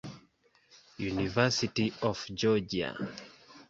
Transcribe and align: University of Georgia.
University 0.97 1.93
of 2.01 2.25
Georgia. 2.33 2.95